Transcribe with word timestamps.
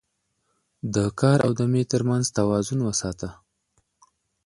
د 0.93 0.95
کار 1.19 1.37
او 1.45 1.51
دمې 1.59 1.83
ترمنځ 1.91 2.25
توازن 2.37 2.79
وساته 2.83 3.29